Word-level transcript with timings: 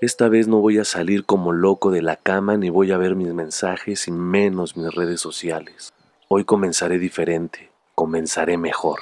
Esta 0.00 0.30
vez 0.30 0.48
no 0.48 0.60
voy 0.60 0.78
a 0.78 0.86
salir 0.86 1.26
como 1.26 1.52
loco 1.52 1.90
de 1.90 2.00
la 2.00 2.16
cama 2.16 2.56
ni 2.56 2.70
voy 2.70 2.90
a 2.90 2.96
ver 2.96 3.16
mis 3.16 3.34
mensajes 3.34 4.08
y 4.08 4.10
menos 4.10 4.74
mis 4.74 4.90
redes 4.94 5.20
sociales. 5.20 5.92
Hoy 6.26 6.44
comenzaré 6.44 6.98
diferente, 6.98 7.70
comenzaré 7.94 8.56
mejor. 8.56 9.00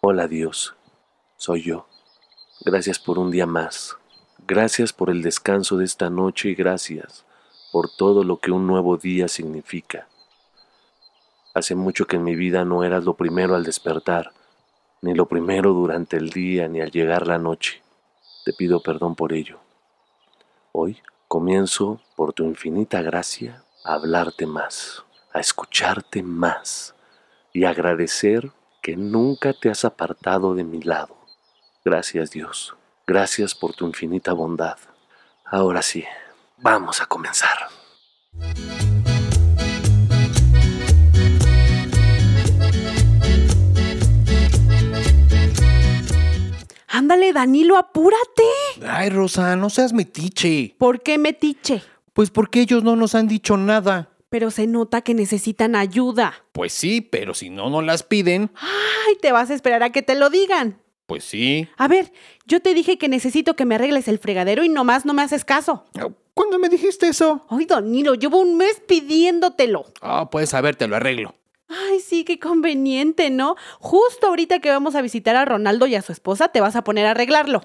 Hola 0.00 0.26
Dios, 0.26 0.74
soy 1.36 1.64
yo. 1.64 1.86
Gracias 2.64 2.98
por 2.98 3.18
un 3.18 3.30
día 3.30 3.44
más. 3.44 3.94
Gracias 4.48 4.94
por 4.94 5.10
el 5.10 5.20
descanso 5.20 5.76
de 5.76 5.84
esta 5.84 6.08
noche 6.08 6.48
y 6.48 6.54
gracias 6.54 7.26
por 7.72 7.90
todo 7.94 8.24
lo 8.24 8.38
que 8.38 8.52
un 8.52 8.66
nuevo 8.66 8.96
día 8.96 9.28
significa. 9.28 10.08
Hace 11.52 11.74
mucho 11.74 12.06
que 12.06 12.16
en 12.16 12.24
mi 12.24 12.36
vida 12.36 12.64
no 12.64 12.84
eras 12.84 13.04
lo 13.04 13.12
primero 13.12 13.54
al 13.54 13.64
despertar, 13.64 14.32
ni 15.02 15.14
lo 15.14 15.26
primero 15.26 15.74
durante 15.74 16.16
el 16.16 16.30
día, 16.30 16.68
ni 16.68 16.80
al 16.80 16.90
llegar 16.90 17.26
la 17.26 17.36
noche. 17.36 17.82
Te 18.44 18.52
pido 18.52 18.82
perdón 18.82 19.14
por 19.14 19.32
ello. 19.32 19.58
Hoy 20.72 21.02
comienzo, 21.28 22.00
por 22.16 22.32
tu 22.32 22.44
infinita 22.44 23.02
gracia, 23.02 23.62
a 23.84 23.94
hablarte 23.94 24.46
más, 24.46 25.04
a 25.32 25.40
escucharte 25.40 26.22
más 26.22 26.94
y 27.52 27.64
agradecer 27.64 28.50
que 28.82 28.96
nunca 28.96 29.52
te 29.52 29.70
has 29.70 29.84
apartado 29.84 30.54
de 30.54 30.64
mi 30.64 30.82
lado. 30.82 31.16
Gracias 31.84 32.30
Dios, 32.30 32.74
gracias 33.06 33.54
por 33.54 33.74
tu 33.74 33.86
infinita 33.86 34.32
bondad. 34.32 34.78
Ahora 35.44 35.82
sí, 35.82 36.04
vamos 36.58 37.00
a 37.00 37.06
comenzar. 37.06 37.79
Ándale, 46.90 47.32
Danilo, 47.32 47.76
apúrate. 47.76 48.42
Ay, 48.86 49.10
Rosa, 49.10 49.54
no 49.56 49.70
seas 49.70 49.92
metiche. 49.92 50.74
¿Por 50.78 51.02
qué 51.02 51.18
metiche? 51.18 51.82
Pues 52.12 52.30
porque 52.30 52.60
ellos 52.60 52.82
no 52.82 52.96
nos 52.96 53.14
han 53.14 53.28
dicho 53.28 53.56
nada. 53.56 54.08
Pero 54.28 54.50
se 54.50 54.66
nota 54.66 55.00
que 55.02 55.14
necesitan 55.14 55.74
ayuda. 55.76 56.34
Pues 56.52 56.72
sí, 56.72 57.00
pero 57.00 57.34
si 57.34 57.50
no 57.50 57.70
nos 57.70 57.84
las 57.84 58.02
piden, 58.02 58.50
Ay, 58.60 59.16
te 59.20 59.32
vas 59.32 59.50
a 59.50 59.54
esperar 59.54 59.82
a 59.82 59.90
que 59.90 60.02
te 60.02 60.14
lo 60.14 60.30
digan. 60.30 60.80
pues 61.06 61.24
sí. 61.24 61.68
A 61.76 61.88
ver, 61.88 62.12
yo 62.46 62.60
te 62.60 62.74
dije 62.74 62.98
que 62.98 63.08
necesito 63.08 63.54
que 63.56 63.64
me 63.64 63.74
arregles 63.76 64.06
el 64.08 64.18
fregadero 64.18 64.62
y 64.64 64.68
nomás 64.68 65.04
no 65.06 65.14
me 65.14 65.22
haces 65.22 65.44
caso. 65.44 65.84
¿Cuándo 66.34 66.58
me 66.58 66.68
dijiste 66.68 67.08
eso? 67.08 67.44
Ay, 67.50 67.66
Danilo, 67.66 68.14
llevo 68.14 68.38
un 68.38 68.56
mes 68.56 68.80
pidiéndotelo. 68.86 69.84
Ah, 70.00 70.30
pues 70.30 70.54
a 70.54 70.60
ver, 70.60 70.76
te 70.76 70.86
lo 70.88 70.96
arreglo. 70.96 71.34
Ay, 71.70 72.00
sí, 72.00 72.24
qué 72.24 72.38
conveniente, 72.38 73.30
¿no? 73.30 73.54
Justo 73.78 74.26
ahorita 74.26 74.58
que 74.58 74.70
vamos 74.70 74.96
a 74.96 75.02
visitar 75.02 75.36
a 75.36 75.44
Ronaldo 75.44 75.86
y 75.86 75.94
a 75.94 76.02
su 76.02 76.12
esposa, 76.12 76.48
te 76.48 76.60
vas 76.60 76.74
a 76.74 76.82
poner 76.82 77.06
a 77.06 77.12
arreglarlo. 77.12 77.62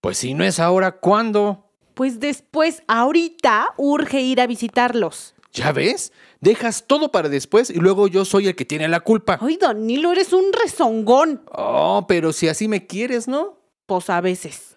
Pues 0.00 0.18
si 0.18 0.34
no 0.34 0.44
es 0.44 0.60
ahora, 0.60 0.92
¿cuándo? 0.92 1.70
Pues 1.94 2.20
después, 2.20 2.82
ahorita, 2.86 3.74
urge 3.76 4.20
ir 4.20 4.40
a 4.40 4.46
visitarlos. 4.46 5.34
¿Ya 5.52 5.72
ves? 5.72 6.12
Dejas 6.40 6.86
todo 6.86 7.10
para 7.10 7.28
después 7.28 7.70
y 7.70 7.74
luego 7.74 8.06
yo 8.06 8.24
soy 8.24 8.46
el 8.46 8.54
que 8.54 8.64
tiene 8.64 8.88
la 8.88 9.00
culpa. 9.00 9.38
Ay, 9.40 9.56
Danilo, 9.56 10.12
eres 10.12 10.32
un 10.32 10.52
rezongón. 10.52 11.42
Oh, 11.52 12.06
pero 12.08 12.32
si 12.32 12.48
así 12.48 12.68
me 12.68 12.86
quieres, 12.86 13.26
¿no? 13.26 13.58
Pues 13.86 14.08
a 14.10 14.20
veces. 14.20 14.76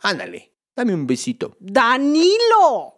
Ándale, 0.00 0.54
dame 0.74 0.94
un 0.94 1.06
besito. 1.06 1.56
¡Danilo! 1.60 2.97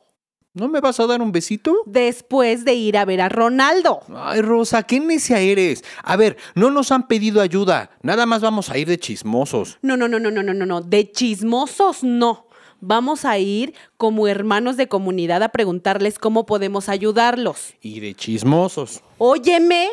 ¿No 0.52 0.66
me 0.66 0.80
vas 0.80 0.98
a 0.98 1.06
dar 1.06 1.22
un 1.22 1.30
besito? 1.30 1.76
Después 1.86 2.64
de 2.64 2.74
ir 2.74 2.98
a 2.98 3.04
ver 3.04 3.20
a 3.20 3.28
Ronaldo. 3.28 4.00
Ay, 4.12 4.42
Rosa, 4.42 4.82
qué 4.82 4.98
necia 4.98 5.38
eres. 5.38 5.84
A 6.02 6.16
ver, 6.16 6.38
no 6.56 6.72
nos 6.72 6.90
han 6.90 7.06
pedido 7.06 7.40
ayuda. 7.40 7.90
Nada 8.02 8.26
más 8.26 8.40
vamos 8.40 8.68
a 8.68 8.76
ir 8.76 8.88
de 8.88 8.98
chismosos. 8.98 9.78
No, 9.80 9.96
no, 9.96 10.08
no, 10.08 10.18
no, 10.18 10.32
no, 10.32 10.42
no, 10.42 10.52
no, 10.52 10.66
no. 10.66 10.80
De 10.80 11.12
chismosos 11.12 12.02
no. 12.02 12.48
Vamos 12.80 13.24
a 13.24 13.38
ir 13.38 13.74
como 13.96 14.26
hermanos 14.26 14.76
de 14.76 14.88
comunidad 14.88 15.40
a 15.44 15.50
preguntarles 15.50 16.18
cómo 16.18 16.46
podemos 16.46 16.88
ayudarlos. 16.88 17.74
Y 17.80 18.00
de 18.00 18.14
chismosos. 18.14 19.04
Óyeme, 19.18 19.86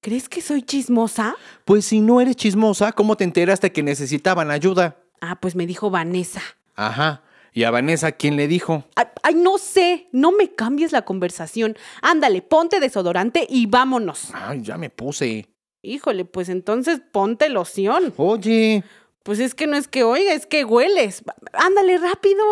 ¿crees 0.00 0.30
que 0.30 0.40
soy 0.40 0.62
chismosa? 0.62 1.36
Pues 1.66 1.84
si 1.84 2.00
no 2.00 2.22
eres 2.22 2.36
chismosa, 2.36 2.92
¿cómo 2.92 3.16
te 3.16 3.24
enteraste 3.24 3.72
que 3.72 3.82
necesitaban 3.82 4.50
ayuda? 4.50 4.96
Ah, 5.20 5.38
pues 5.38 5.54
me 5.54 5.66
dijo 5.66 5.90
Vanessa. 5.90 6.40
Ajá. 6.76 7.22
¿Y 7.54 7.64
a 7.64 7.70
Vanessa 7.70 8.12
quién 8.12 8.36
le 8.36 8.48
dijo? 8.48 8.84
Ay, 8.96 9.06
ay, 9.22 9.34
no 9.34 9.58
sé, 9.58 10.08
no 10.12 10.32
me 10.32 10.54
cambies 10.54 10.92
la 10.92 11.02
conversación. 11.02 11.76
Ándale, 12.00 12.40
ponte 12.42 12.80
desodorante 12.80 13.46
y 13.48 13.66
vámonos. 13.66 14.28
Ay, 14.32 14.62
ya 14.62 14.78
me 14.78 14.88
puse. 14.88 15.48
Híjole, 15.82 16.24
pues 16.24 16.48
entonces 16.48 17.00
ponte 17.12 17.48
loción. 17.50 18.14
Oye, 18.16 18.84
Pues 19.24 19.38
es 19.38 19.54
que 19.54 19.66
no 19.66 19.76
es 19.76 19.86
que 19.86 20.02
oiga, 20.02 20.32
es 20.32 20.46
que 20.46 20.64
hueles. 20.64 21.22
Ándale, 21.52 21.98
rápido. 21.98 22.42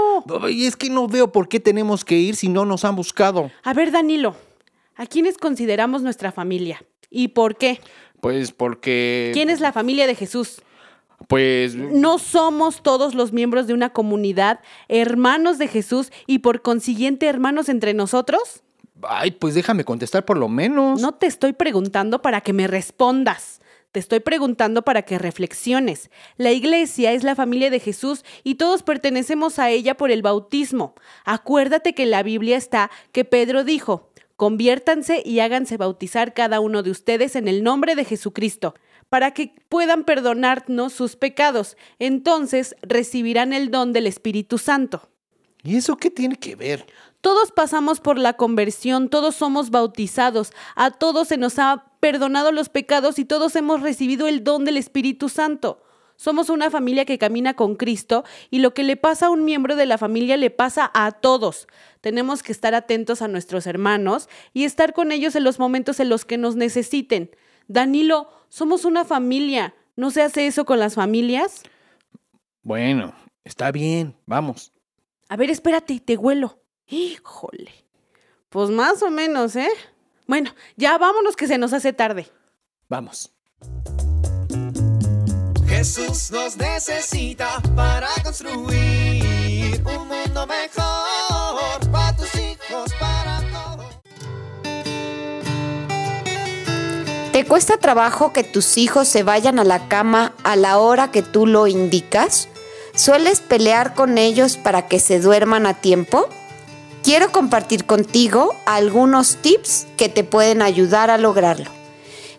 ay, 0.42 0.66
es 0.66 0.76
que 0.76 0.90
no 0.90 1.08
veo 1.08 1.32
por 1.32 1.48
qué 1.48 1.60
tenemos 1.60 2.04
que 2.04 2.16
ir 2.16 2.36
si 2.36 2.48
no 2.48 2.66
nos 2.66 2.84
han 2.84 2.94
buscado. 2.94 3.50
A 3.62 3.72
ver, 3.72 3.90
Danilo, 3.92 4.36
¿a 4.96 5.06
quiénes 5.06 5.38
consideramos 5.38 6.02
nuestra 6.02 6.30
familia? 6.30 6.84
¿Y 7.08 7.28
por 7.28 7.56
qué? 7.56 7.80
Pues 8.20 8.52
porque... 8.52 9.30
¿Quién 9.32 9.48
es 9.48 9.60
la 9.60 9.72
familia 9.72 10.06
de 10.06 10.14
Jesús? 10.14 10.60
Pues... 11.28 11.74
¿No 11.74 12.18
somos 12.18 12.82
todos 12.82 13.14
los 13.14 13.32
miembros 13.32 13.66
de 13.66 13.74
una 13.74 13.90
comunidad 13.90 14.60
hermanos 14.88 15.58
de 15.58 15.68
Jesús 15.68 16.10
y 16.26 16.40
por 16.40 16.62
consiguiente 16.62 17.26
hermanos 17.26 17.68
entre 17.68 17.94
nosotros? 17.94 18.62
Ay, 19.02 19.30
pues 19.30 19.54
déjame 19.54 19.84
contestar 19.84 20.24
por 20.24 20.36
lo 20.36 20.48
menos. 20.48 21.00
No 21.00 21.12
te 21.12 21.26
estoy 21.26 21.52
preguntando 21.52 22.22
para 22.22 22.40
que 22.40 22.52
me 22.52 22.66
respondas. 22.66 23.60
Te 23.92 23.98
estoy 23.98 24.20
preguntando 24.20 24.82
para 24.82 25.02
que 25.02 25.18
reflexiones. 25.18 26.10
La 26.36 26.52
iglesia 26.52 27.12
es 27.12 27.24
la 27.24 27.34
familia 27.34 27.70
de 27.70 27.80
Jesús 27.80 28.24
y 28.44 28.54
todos 28.54 28.84
pertenecemos 28.84 29.58
a 29.58 29.70
ella 29.70 29.96
por 29.96 30.12
el 30.12 30.22
bautismo. 30.22 30.94
Acuérdate 31.24 31.92
que 31.92 32.04
en 32.04 32.10
la 32.10 32.22
Biblia 32.22 32.56
está 32.56 32.90
que 33.10 33.24
Pedro 33.24 33.64
dijo, 33.64 34.10
conviértanse 34.36 35.22
y 35.24 35.40
háganse 35.40 35.76
bautizar 35.76 36.34
cada 36.34 36.60
uno 36.60 36.84
de 36.84 36.92
ustedes 36.92 37.34
en 37.34 37.48
el 37.48 37.64
nombre 37.64 37.96
de 37.96 38.04
Jesucristo, 38.04 38.74
para 39.10 39.32
que 39.32 39.52
puedan 39.68 40.04
perdonarnos 40.04 40.94
sus 40.94 41.16
pecados. 41.16 41.76
Entonces 41.98 42.74
recibirán 42.80 43.52
el 43.52 43.70
don 43.70 43.92
del 43.92 44.06
Espíritu 44.06 44.56
Santo. 44.56 45.10
¿Y 45.62 45.76
eso 45.76 45.98
qué 45.98 46.10
tiene 46.10 46.36
que 46.36 46.56
ver? 46.56 46.86
Todos 47.20 47.52
pasamos 47.52 48.00
por 48.00 48.16
la 48.16 48.32
conversión, 48.32 49.10
todos 49.10 49.34
somos 49.34 49.68
bautizados, 49.68 50.52
a 50.74 50.90
todos 50.90 51.28
se 51.28 51.36
nos 51.36 51.58
ha 51.58 51.84
perdonado 52.00 52.50
los 52.50 52.70
pecados 52.70 53.18
y 53.18 53.26
todos 53.26 53.54
hemos 53.56 53.82
recibido 53.82 54.26
el 54.26 54.42
don 54.42 54.64
del 54.64 54.78
Espíritu 54.78 55.28
Santo. 55.28 55.82
Somos 56.16 56.48
una 56.48 56.70
familia 56.70 57.04
que 57.04 57.18
camina 57.18 57.54
con 57.54 57.76
Cristo 57.76 58.24
y 58.50 58.60
lo 58.60 58.72
que 58.72 58.84
le 58.84 58.96
pasa 58.96 59.26
a 59.26 59.30
un 59.30 59.44
miembro 59.44 59.76
de 59.76 59.86
la 59.86 59.98
familia 59.98 60.36
le 60.36 60.50
pasa 60.50 60.90
a 60.94 61.12
todos. 61.12 61.66
Tenemos 62.00 62.42
que 62.42 62.52
estar 62.52 62.74
atentos 62.74 63.20
a 63.22 63.28
nuestros 63.28 63.66
hermanos 63.66 64.28
y 64.54 64.64
estar 64.64 64.92
con 64.92 65.12
ellos 65.12 65.34
en 65.34 65.44
los 65.44 65.58
momentos 65.58 65.98
en 66.00 66.08
los 66.08 66.24
que 66.24 66.38
nos 66.38 66.56
necesiten. 66.56 67.30
Danilo, 67.70 68.28
somos 68.48 68.84
una 68.84 69.04
familia. 69.04 69.76
¿No 69.94 70.10
se 70.10 70.22
hace 70.22 70.48
eso 70.48 70.64
con 70.64 70.80
las 70.80 70.96
familias? 70.96 71.62
Bueno, 72.62 73.14
está 73.44 73.70
bien, 73.70 74.16
vamos. 74.26 74.72
A 75.28 75.36
ver, 75.36 75.50
espérate, 75.50 76.00
te 76.00 76.16
huelo. 76.16 76.58
Híjole. 76.88 77.72
Pues 78.48 78.70
más 78.70 79.04
o 79.04 79.10
menos, 79.10 79.54
¿eh? 79.54 79.70
Bueno, 80.26 80.50
ya 80.76 80.98
vámonos 80.98 81.36
que 81.36 81.46
se 81.46 81.58
nos 81.58 81.72
hace 81.72 81.92
tarde. 81.92 82.26
Vamos. 82.88 83.32
Jesús 85.68 86.32
nos 86.32 86.56
necesita 86.56 87.62
para 87.76 88.08
construir 88.24 89.80
un 89.86 90.08
mundo 90.08 90.44
mejor 90.48 91.90
para 91.92 92.16
tus 92.16 92.34
hijos, 92.34 92.92
para 92.98 93.09
¿Te 97.40 97.46
cuesta 97.46 97.78
trabajo 97.78 98.34
que 98.34 98.44
tus 98.44 98.76
hijos 98.76 99.08
se 99.08 99.22
vayan 99.22 99.58
a 99.58 99.64
la 99.64 99.88
cama 99.88 100.34
a 100.42 100.56
la 100.56 100.76
hora 100.76 101.10
que 101.10 101.22
tú 101.22 101.46
lo 101.46 101.66
indicas? 101.68 102.50
¿Sueles 102.94 103.40
pelear 103.40 103.94
con 103.94 104.18
ellos 104.18 104.58
para 104.58 104.88
que 104.88 105.00
se 105.00 105.20
duerman 105.20 105.64
a 105.64 105.80
tiempo? 105.80 106.28
Quiero 107.02 107.32
compartir 107.32 107.86
contigo 107.86 108.54
algunos 108.66 109.36
tips 109.36 109.86
que 109.96 110.10
te 110.10 110.22
pueden 110.22 110.60
ayudar 110.60 111.08
a 111.08 111.16
lograrlo. 111.16 111.70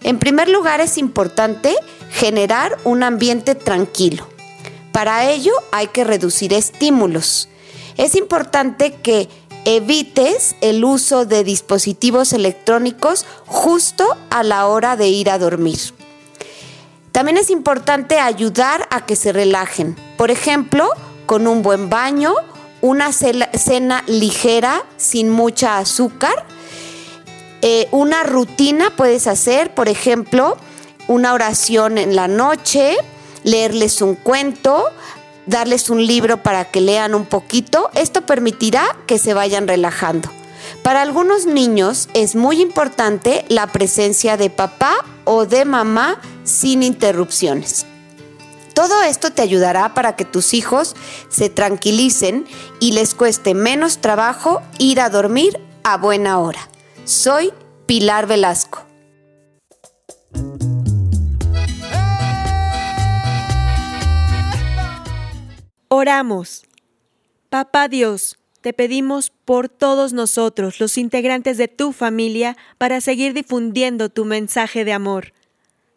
En 0.03 0.19
primer 0.19 0.49
lugar 0.49 0.81
es 0.81 0.99
importante 0.99 1.75
generar 2.11 2.77
un 2.83 3.01
ambiente 3.01 3.55
tranquilo. 3.55 4.27
Para 4.91 5.31
ello 5.31 5.53
hay 5.71 5.87
que 5.87 6.03
reducir 6.03 6.53
estímulos. 6.53 7.49
Es 7.97 8.13
importante 8.13 8.93
que 8.93 9.29
evites 9.65 10.55
el 10.61 10.83
uso 10.83 11.25
de 11.25 11.43
dispositivos 11.43 12.33
electrónicos 12.33 13.25
justo 13.45 14.05
a 14.29 14.43
la 14.43 14.67
hora 14.67 14.95
de 14.95 15.07
ir 15.07 15.29
a 15.29 15.37
dormir. 15.37 15.79
También 17.11 17.37
es 17.37 17.49
importante 17.49 18.19
ayudar 18.19 18.87
a 18.89 19.05
que 19.05 19.15
se 19.15 19.33
relajen. 19.33 19.95
Por 20.17 20.31
ejemplo, 20.31 20.89
con 21.25 21.47
un 21.47 21.61
buen 21.61 21.89
baño, 21.89 22.33
una 22.81 23.11
cena 23.11 24.03
ligera 24.07 24.83
sin 24.97 25.29
mucha 25.29 25.77
azúcar. 25.77 26.45
Eh, 27.61 27.87
una 27.91 28.23
rutina 28.23 28.95
puedes 28.95 29.27
hacer, 29.27 29.73
por 29.75 29.87
ejemplo, 29.87 30.57
una 31.07 31.33
oración 31.33 31.97
en 31.97 32.15
la 32.15 32.27
noche, 32.27 32.95
leerles 33.43 34.01
un 34.01 34.15
cuento, 34.15 34.85
darles 35.51 35.91
un 35.91 36.07
libro 36.07 36.41
para 36.41 36.65
que 36.71 36.81
lean 36.81 37.13
un 37.13 37.25
poquito. 37.25 37.91
Esto 37.93 38.21
permitirá 38.25 38.97
que 39.05 39.19
se 39.19 39.35
vayan 39.35 39.67
relajando. 39.67 40.31
Para 40.81 41.03
algunos 41.03 41.45
niños 41.45 42.09
es 42.15 42.35
muy 42.35 42.61
importante 42.61 43.45
la 43.49 43.67
presencia 43.67 44.37
de 44.37 44.49
papá 44.49 44.95
o 45.25 45.45
de 45.45 45.65
mamá 45.65 46.19
sin 46.43 46.81
interrupciones. 46.81 47.85
Todo 48.73 49.03
esto 49.03 49.31
te 49.31 49.41
ayudará 49.41 49.93
para 49.93 50.15
que 50.15 50.23
tus 50.23 50.53
hijos 50.53 50.95
se 51.29 51.49
tranquilicen 51.49 52.47
y 52.79 52.93
les 52.93 53.13
cueste 53.13 53.53
menos 53.53 53.97
trabajo 53.97 54.61
ir 54.79 55.01
a 55.01 55.09
dormir 55.09 55.59
a 55.83 55.97
buena 55.97 56.39
hora. 56.39 56.69
Soy 57.03 57.51
Pilar 57.85 58.25
Velasco. 58.25 58.70
Oramos. 65.93 66.63
Papá 67.49 67.89
Dios, 67.89 68.39
te 68.61 68.71
pedimos 68.71 69.29
por 69.29 69.67
todos 69.67 70.13
nosotros, 70.13 70.79
los 70.79 70.97
integrantes 70.97 71.57
de 71.57 71.67
tu 71.67 71.91
familia, 71.91 72.55
para 72.77 73.01
seguir 73.01 73.33
difundiendo 73.33 74.07
tu 74.07 74.23
mensaje 74.23 74.85
de 74.85 74.93
amor. 74.93 75.33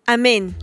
Amén. 0.05 0.56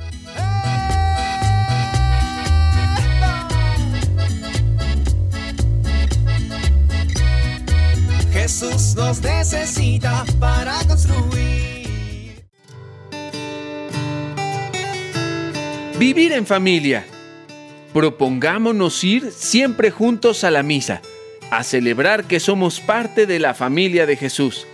Jesús 8.33 8.95
nos 8.97 9.21
necesita 9.21 10.25
para 10.41 10.77
construir. 10.89 12.43
Vivir 15.97 16.33
en 16.33 16.45
familia. 16.45 17.05
Propongámonos 17.93 19.03
ir 19.03 19.31
siempre 19.31 19.91
juntos 19.91 20.43
a 20.43 20.51
la 20.51 20.63
misa, 20.63 21.01
a 21.49 21.63
celebrar 21.63 22.25
que 22.25 22.39
somos 22.39 22.79
parte 22.79 23.25
de 23.25 23.39
la 23.39 23.53
familia 23.53 24.05
de 24.05 24.15
Jesús. 24.15 24.65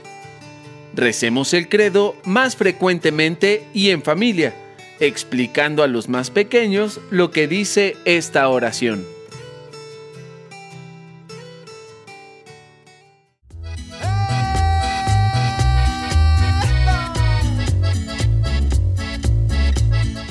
Recemos 0.94 1.54
el 1.54 1.70
credo 1.70 2.16
más 2.26 2.56
frecuentemente 2.56 3.64
y 3.74 3.90
en 3.90 4.04
familia, 4.04 4.54
explicando 5.00 5.84
a 5.84 5.88
los 5.88 6.10
más 6.10 6.32
pequeños 6.32 7.00
lo 7.10 7.32
que 7.32 7.48
dice 7.48 7.96
esta 8.06 8.48
oración. 8.50 9.17